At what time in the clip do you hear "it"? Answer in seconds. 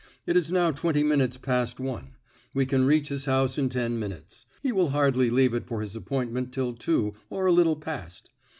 0.25-0.35, 5.53-5.67